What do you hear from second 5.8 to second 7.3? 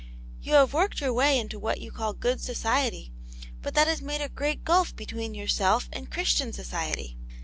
and Christian society.